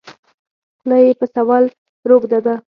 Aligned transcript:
خوله 0.79 0.97
یې 1.05 1.11
په 1.19 1.25
سوال 1.35 1.63
روږده 2.09 2.39
ده. 2.45 2.55